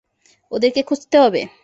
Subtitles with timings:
[0.51, 1.41] ওদেরকে খুঁজতে হবে?